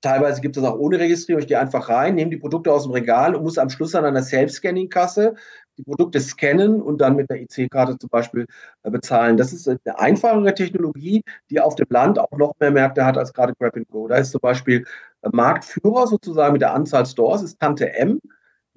[0.00, 1.42] Teilweise gibt es auch ohne Registrierung.
[1.42, 4.04] Ich gehe einfach rein, nehme die Produkte aus dem Regal und muss am Schluss an
[4.04, 5.34] einer Self-Scanning-Kasse
[5.78, 8.46] die Produkte scannen und dann mit der IC-Karte zum Beispiel
[8.82, 9.36] äh, bezahlen.
[9.36, 13.32] Das ist eine einfachere Technologie, die auf dem Land auch noch mehr Märkte hat als
[13.32, 14.08] gerade Grab Go.
[14.08, 14.84] Da ist zum Beispiel
[15.22, 18.20] äh, Marktführer sozusagen mit der Anzahl Stores, ist Tante M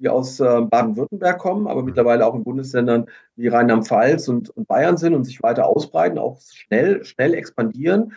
[0.02, 4.96] die aus äh, Baden-Württemberg kommen, aber mittlerweile auch in Bundesländern wie Rheinland-Pfalz und, und, Bayern
[4.96, 8.12] sind und sich weiter ausbreiten, auch schnell, schnell expandieren.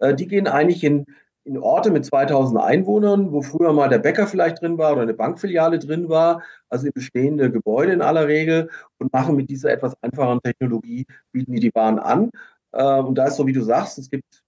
[0.00, 1.06] Äh, die gehen eigentlich in,
[1.44, 5.14] in Orte mit 2000 Einwohnern, wo früher mal der Bäcker vielleicht drin war oder eine
[5.14, 9.94] Bankfiliale drin war, also in bestehende Gebäude in aller Regel und machen mit dieser etwas
[10.02, 12.30] einfacheren Technologie, bieten die die Waren an.
[12.72, 14.42] Äh, und da ist so, wie du sagst, es gibt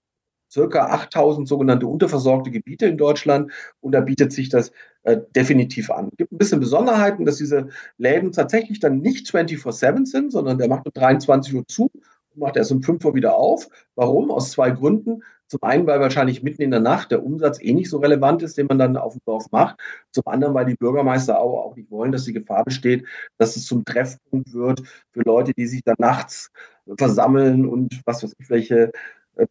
[0.53, 4.71] circa 8000 sogenannte unterversorgte Gebiete in Deutschland und da bietet sich das
[5.03, 6.09] äh, definitiv an.
[6.11, 10.67] Es gibt ein bisschen Besonderheiten, dass diese Läden tatsächlich dann nicht 24-7 sind, sondern der
[10.67, 11.89] macht um 23 Uhr zu
[12.35, 13.67] und macht erst um 5 Uhr wieder auf.
[13.95, 14.31] Warum?
[14.31, 15.23] Aus zwei Gründen.
[15.47, 18.57] Zum einen, weil wahrscheinlich mitten in der Nacht der Umsatz eh nicht so relevant ist,
[18.57, 19.79] den man dann auf dem Dorf macht.
[20.11, 23.05] Zum anderen, weil die Bürgermeister auch, auch nicht wollen, dass die Gefahr besteht,
[23.37, 26.49] dass es zum Treffpunkt wird für Leute, die sich dann nachts
[26.97, 28.91] versammeln und was weiß ich, welche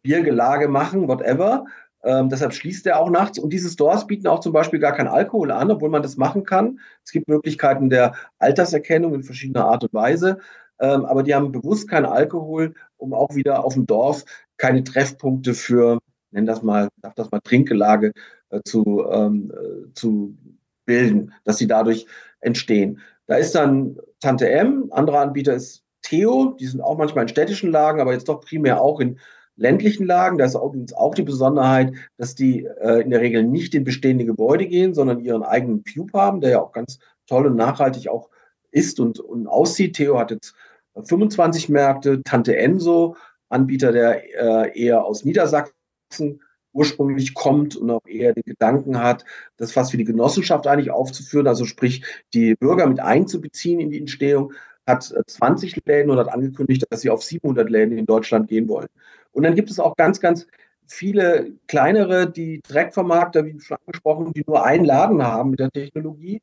[0.01, 1.65] Biergelage machen, whatever.
[2.03, 3.39] Ähm, deshalb schließt er auch nachts.
[3.39, 6.43] Und diese Stores bieten auch zum Beispiel gar kein Alkohol an, obwohl man das machen
[6.43, 6.79] kann.
[7.03, 10.39] Es gibt Möglichkeiten der Alterserkennung in verschiedener Art und Weise.
[10.79, 14.25] Ähm, aber die haben bewusst kein Alkohol, um auch wieder auf dem Dorf
[14.57, 15.99] keine Treffpunkte für,
[16.31, 18.11] nenn das mal, darf das mal Trinkgelage
[18.49, 20.37] äh, zu, ähm, äh, zu
[20.85, 22.05] bilden, dass sie dadurch
[22.41, 22.99] entstehen.
[23.27, 27.71] Da ist dann Tante M, anderer Anbieter ist Theo, die sind auch manchmal in städtischen
[27.71, 29.19] Lagen, aber jetzt doch primär auch in
[29.55, 33.75] ländlichen Lagen, da ist übrigens auch die Besonderheit, dass die äh, in der Regel nicht
[33.75, 37.55] in bestehende Gebäude gehen, sondern ihren eigenen Cube haben, der ja auch ganz toll und
[37.55, 38.29] nachhaltig auch
[38.71, 39.95] ist und, und aussieht.
[39.95, 40.55] Theo hat jetzt
[41.01, 43.15] 25 Märkte, Tante Enso,
[43.49, 46.41] Anbieter, der äh, eher aus Niedersachsen
[46.73, 49.25] ursprünglich kommt und auch eher den Gedanken hat,
[49.57, 53.99] das fast wie die Genossenschaft eigentlich aufzuführen, also sprich die Bürger mit einzubeziehen in die
[53.99, 54.53] Entstehung,
[54.87, 58.89] hat 20 Läden und hat angekündigt, dass sie auf 700 Läden in Deutschland gehen wollen.
[59.33, 60.47] Und dann gibt es auch ganz, ganz
[60.87, 66.41] viele kleinere, die Dreckvermarkter, wie schon angesprochen, die nur einen Laden haben mit der Technologie.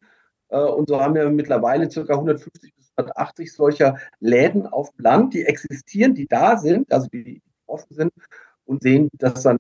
[0.48, 2.00] Äh, und so haben wir mittlerweile ca.
[2.00, 7.42] 150 bis 180 solcher Läden auf dem Land, die existieren, die da sind, also die
[7.66, 8.12] offen sind
[8.64, 9.58] und sehen, dass dann,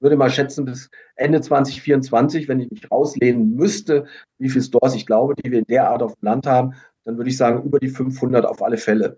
[0.00, 4.06] würde mal schätzen, bis Ende 2024, wenn ich mich rauslehnen müsste,
[4.38, 7.16] wie viele Stores ich glaube, die wir in der Art auf dem Land haben, dann
[7.16, 9.16] würde ich sagen, über die 500 auf alle Fälle.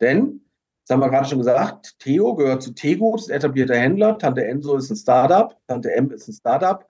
[0.00, 0.40] Denn
[0.84, 1.98] das haben wir gerade schon gesagt.
[2.00, 4.18] Theo gehört zu Tego, ist ein etablierter Händler.
[4.18, 5.56] Tante Enso ist ein Startup.
[5.68, 6.86] Tante M ist ein Startup.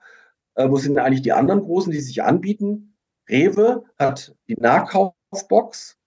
[0.55, 2.95] Äh, wo sind eigentlich die anderen Großen, die sich anbieten?
[3.29, 5.97] Rewe hat die Nahkaufbox,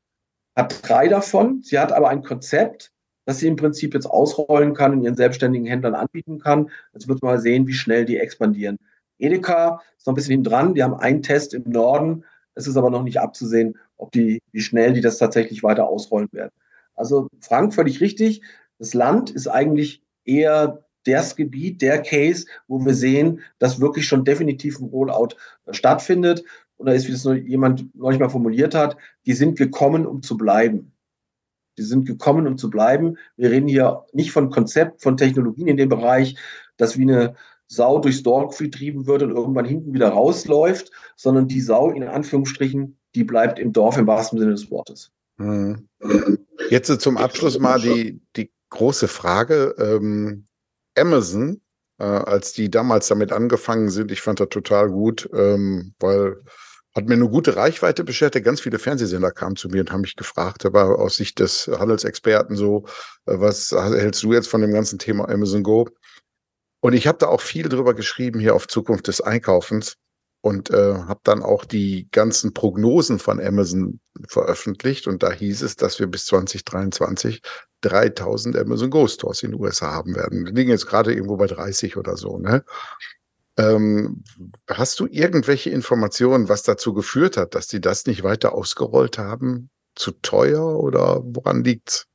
[0.57, 1.63] hat drei davon.
[1.63, 2.93] Sie hat aber ein Konzept,
[3.25, 6.71] das sie im Prinzip jetzt ausrollen kann und ihren selbstständigen Händlern anbieten kann.
[6.93, 8.79] Jetzt wird man mal sehen, wie schnell die expandieren.
[9.19, 10.75] Edeka ist noch ein bisschen hinten dran.
[10.75, 12.25] Die haben einen Test im Norden.
[12.55, 16.29] Es ist aber noch nicht abzusehen, ob die, wie schnell die das tatsächlich weiter ausrollen
[16.33, 16.53] werden.
[16.97, 18.43] Also Frank, völlig richtig.
[18.79, 24.25] Das Land ist eigentlich eher das Gebiet, der Case, wo wir sehen, dass wirklich schon
[24.25, 25.37] definitiv ein Rollout
[25.71, 26.45] stattfindet.
[26.77, 30.37] Und da ist, wie das jemand neulich mal formuliert hat, die sind gekommen, um zu
[30.37, 30.93] bleiben.
[31.79, 33.17] Die sind gekommen, um zu bleiben.
[33.37, 36.37] Wir reden hier nicht von Konzept, von Technologien in dem Bereich,
[36.77, 37.35] dass wie eine
[37.69, 42.97] Sau durchs Dorf getrieben wird und irgendwann hinten wieder rausläuft, sondern die Sau in Anführungsstrichen,
[43.15, 45.11] die bleibt im Dorf im wahrsten Sinne des Wortes.
[45.39, 45.89] Hm.
[46.71, 49.75] Jetzt zum Abschluss mal die, die große Frage.
[49.79, 50.47] Ähm,
[50.97, 51.61] Amazon,
[51.99, 56.43] äh, als die damals damit angefangen sind, ich fand das total gut, ähm, weil
[56.95, 58.43] hat mir eine gute Reichweite beschert.
[58.43, 62.57] Ganz viele Fernsehsender kamen zu mir und haben mich gefragt, aber aus Sicht des Handelsexperten
[62.57, 62.87] so,
[63.27, 65.89] äh, was hältst du jetzt von dem ganzen Thema Amazon Go?
[66.81, 69.97] Und ich habe da auch viel drüber geschrieben hier auf Zukunft des Einkaufens
[70.47, 75.09] und äh, habe dann auch die ganzen Prognosen von Amazon veröffentlicht.
[75.09, 77.43] Und da hieß es, dass wir bis 2023
[77.81, 80.47] 3000 Amazon Go Stores in den USA haben werden.
[80.47, 82.39] Wir liegen jetzt gerade irgendwo bei 30 oder so.
[82.39, 82.65] Ne?
[83.59, 84.23] Ähm,
[84.71, 89.71] hast du irgendwelche Informationen, was dazu geführt hat, dass die das nicht weiter ausgerollt haben?
[89.97, 92.07] Zu teuer oder woran liegt's?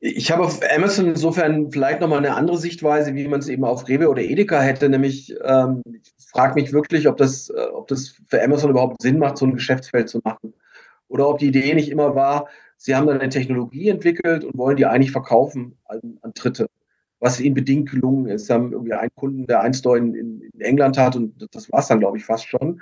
[0.00, 3.88] Ich habe auf Amazon insofern vielleicht nochmal eine andere Sichtweise, wie man es eben auf
[3.88, 4.88] Rewe oder Edeka hätte.
[4.88, 5.82] Nämlich, ähm,
[6.30, 9.54] frage mich wirklich, ob das, äh, ob das für Amazon überhaupt Sinn macht, so ein
[9.54, 10.54] Geschäftsfeld zu machen.
[11.08, 14.76] Oder ob die Idee nicht immer war, sie haben dann eine Technologie entwickelt und wollen
[14.76, 16.68] die eigentlich verkaufen an, an Dritte.
[17.20, 18.46] Was ihnen bedingt gelungen ist.
[18.46, 21.80] Sie haben irgendwie einen Kunden, der ein Store in, in England hat und das war
[21.80, 22.80] es dann, glaube ich, fast schon.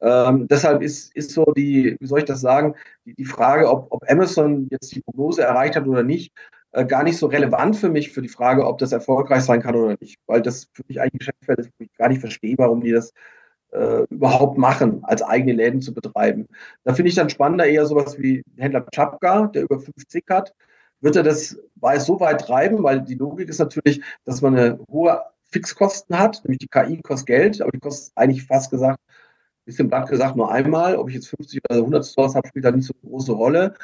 [0.00, 2.74] Ähm, deshalb ist, ist so die, wie soll ich das sagen,
[3.06, 6.32] die, die Frage, ob, ob Amazon jetzt die Prognose erreicht hat oder nicht,
[6.74, 9.76] äh, gar nicht so relevant für mich, für die Frage, ob das erfolgreich sein kann
[9.76, 10.18] oder nicht.
[10.26, 12.92] Weil das für mich eigentlich ein Geschäftsfeld ist, wo ich gar nicht verstehe, warum die
[12.92, 13.12] das
[13.72, 16.46] äh, überhaupt machen, als eigene Läden zu betreiben.
[16.84, 20.54] Da finde ich dann spannender eher sowas wie Händler Chapka, der über 50 hat.
[21.00, 21.58] Wird er das
[21.98, 22.82] so weit treiben?
[22.82, 27.26] Weil die Logik ist natürlich, dass man eine hohe Fixkosten hat, nämlich die KI kostet
[27.26, 28.98] Geld, aber die kostet eigentlich fast gesagt
[29.64, 30.96] bisschen blatt gesagt nur einmal.
[30.96, 33.74] Ob ich jetzt 50 oder 100 Stores habe, spielt da nicht so große Rolle.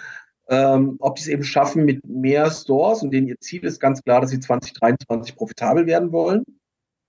[0.51, 4.03] Ähm, ob die es eben schaffen mit mehr Stores und denen ihr Ziel ist ganz
[4.03, 6.45] klar, dass sie 2023 profitabel werden wollen.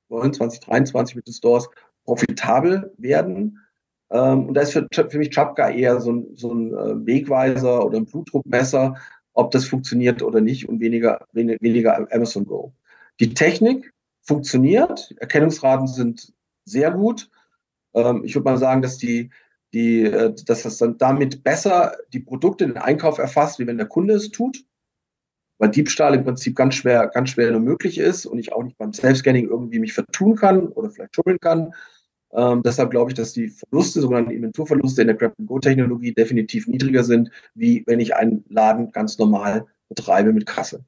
[0.10, 1.68] Wollen 2023 mit den Stores
[2.06, 3.60] profitabel werden.
[4.12, 7.84] Ähm, und da ist für, für mich Chapka eher so ein, so ein äh, Wegweiser
[7.84, 8.96] oder ein Blutdruckmesser,
[9.34, 12.74] ob das funktioniert oder nicht und weniger, weniger Amazon Go.
[13.20, 16.34] Die Technik funktioniert, Erkennungsraten sind
[16.66, 17.30] sehr gut.
[17.94, 19.32] Ähm, ich würde mal sagen, dass die,
[19.74, 23.88] die, äh, dass das dann damit besser die Produkte den Einkauf erfasst, wie wenn der
[23.88, 24.64] Kunde es tut.
[25.58, 28.78] Weil Diebstahl im Prinzip ganz schwer, ganz schwer nur möglich ist und ich auch nicht
[28.78, 31.74] beim Self-Scanning irgendwie mich vertun kann oder vielleicht schummeln kann.
[32.34, 37.30] Ähm, deshalb glaube ich, dass die Verluste, sogenannte Inventurverluste in der Grab-and-Go-Technologie definitiv niedriger sind,
[37.54, 40.84] wie wenn ich einen Laden ganz normal betreibe mit Kasse.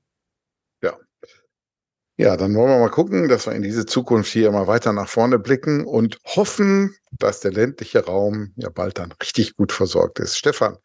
[2.23, 5.09] Ja, dann wollen wir mal gucken, dass wir in diese Zukunft hier mal weiter nach
[5.09, 10.37] vorne blicken und hoffen, dass der ländliche Raum ja bald dann richtig gut versorgt ist.
[10.37, 10.77] Stefan,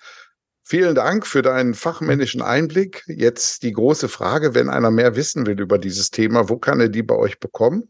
[0.65, 3.05] vielen Dank für deinen fachmännischen Einblick.
[3.07, 6.89] Jetzt die große Frage, wenn einer mehr wissen will über dieses Thema, wo kann er
[6.89, 7.85] die bei euch bekommen?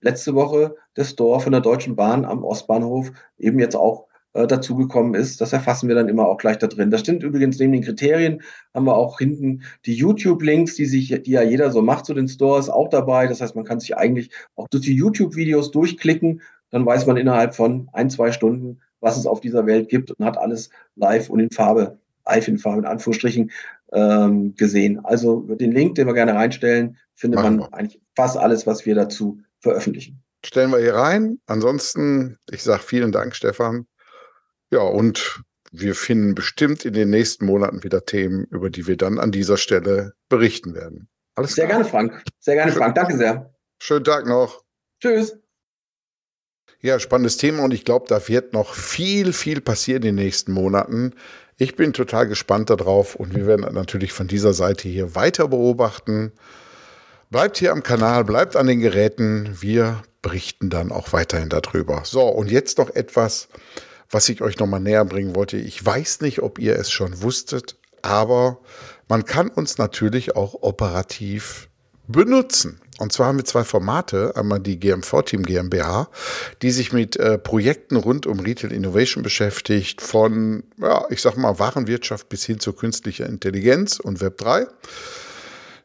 [0.00, 4.06] letzte Woche das Store von der Deutschen Bahn am Ostbahnhof eben jetzt auch
[4.36, 5.40] äh, dazugekommen ist.
[5.40, 6.90] Das erfassen wir dann immer auch gleich da drin.
[6.90, 8.42] Das stimmt übrigens neben den Kriterien
[8.74, 12.28] haben wir auch hinten die YouTube-Links, die sich, die ja jeder so macht zu den
[12.28, 13.26] Stores, auch dabei.
[13.26, 16.42] Das heißt, man kann sich eigentlich auch durch die YouTube-Videos durchklicken.
[16.70, 20.24] Dann weiß man innerhalb von ein, zwei Stunden, was es auf dieser Welt gibt und
[20.24, 23.50] hat alles live und in Farbe, live in Farbe in Anführungsstrichen,
[23.92, 25.02] ähm, gesehen.
[25.04, 27.74] Also den Link, den wir gerne reinstellen, findet Machen man wir.
[27.74, 30.22] eigentlich fast alles, was wir dazu veröffentlichen.
[30.44, 31.40] Stellen wir hier rein.
[31.46, 33.86] Ansonsten, ich sage vielen Dank, Stefan.
[34.70, 35.42] Ja, und
[35.72, 39.56] wir finden bestimmt in den nächsten Monaten wieder Themen, über die wir dann an dieser
[39.56, 41.08] Stelle berichten werden.
[41.34, 41.78] Alles sehr klar.
[41.78, 42.22] gerne, Frank.
[42.38, 42.78] Sehr gerne, Schön.
[42.78, 42.94] Frank.
[42.94, 43.54] Danke sehr.
[43.78, 44.64] Schönen Tag noch.
[45.00, 45.36] Tschüss.
[46.80, 50.52] Ja, spannendes Thema und ich glaube, da wird noch viel, viel passieren in den nächsten
[50.52, 51.14] Monaten.
[51.58, 56.32] Ich bin total gespannt darauf und wir werden natürlich von dieser Seite hier weiter beobachten.
[57.30, 59.56] Bleibt hier am Kanal, bleibt an den Geräten.
[59.60, 62.02] Wir berichten dann auch weiterhin darüber.
[62.04, 63.48] So, und jetzt noch etwas,
[64.10, 65.56] was ich euch nochmal näher bringen wollte.
[65.56, 68.58] Ich weiß nicht, ob ihr es schon wusstet, aber
[69.08, 71.68] man kann uns natürlich auch operativ
[72.06, 72.80] benutzen.
[72.98, 74.34] Und zwar haben wir zwei Formate.
[74.36, 76.08] Einmal die GMV-Team GmbH,
[76.62, 81.58] die sich mit äh, Projekten rund um Retail Innovation beschäftigt, von, ja, ich sag mal,
[81.58, 84.66] Warenwirtschaft bis hin zur künstlicher Intelligenz und Web 3.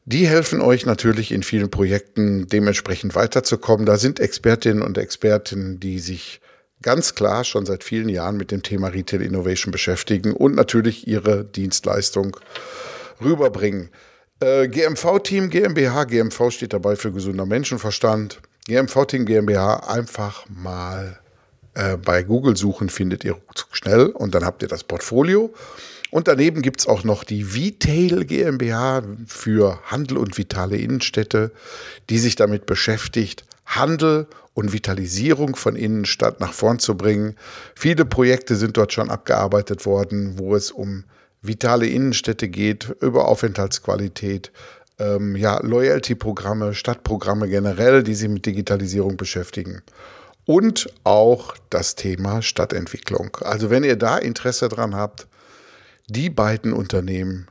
[0.06, 3.86] Die helfen euch natürlich in vielen Projekten dementsprechend weiterzukommen.
[3.86, 6.42] Da sind Expertinnen und Experten, die sich
[6.82, 11.46] ganz klar schon seit vielen Jahren mit dem Thema Retail Innovation beschäftigen und natürlich ihre
[11.46, 12.38] Dienstleistung
[13.24, 13.90] rüberbringen.
[14.40, 18.42] Äh, GMV-Team GmbH, GMV steht dabei für gesunder Menschenverstand.
[18.68, 21.20] GMV-Team GmbH einfach mal
[21.76, 23.38] äh, bei Google suchen, findet ihr
[23.72, 25.54] schnell und dann habt ihr das Portfolio.
[26.12, 31.52] Und daneben gibt es auch noch die Vitail GmbH für Handel und vitale Innenstädte,
[32.10, 37.36] die sich damit beschäftigt, Handel und Vitalisierung von Innenstadt nach vorn zu bringen.
[37.76, 41.06] Viele Projekte sind dort schon abgearbeitet worden, wo es um
[41.42, 44.52] vitale Innenstädte geht, über Aufenthaltsqualität,
[45.00, 49.82] ähm, ja, Loyalty-Programme, Stadtprogramme generell, die sich mit Digitalisierung beschäftigen.
[50.46, 53.38] Und auch das Thema Stadtentwicklung.
[53.42, 55.28] Also wenn ihr da Interesse dran habt,
[56.12, 57.48] die beiden Unternehmen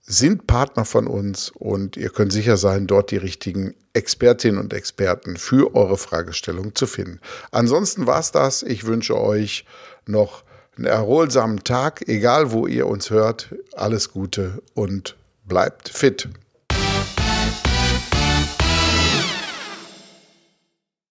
[0.00, 5.36] sind Partner von uns und ihr könnt sicher sein, dort die richtigen Expertinnen und Experten
[5.36, 7.20] für eure Fragestellung zu finden.
[7.50, 8.62] Ansonsten war es das.
[8.62, 9.64] Ich wünsche euch
[10.06, 10.44] noch
[10.76, 13.54] einen erholsamen Tag, egal wo ihr uns hört.
[13.74, 16.28] Alles Gute und bleibt fit.